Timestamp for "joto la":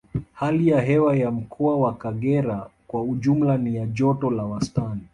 3.85-4.43